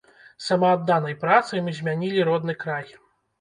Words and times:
Самаадданай 0.45 1.15
працай 1.25 1.61
мы 1.67 1.75
змянілі 1.81 2.25
родны 2.31 2.57
край. 2.65 2.89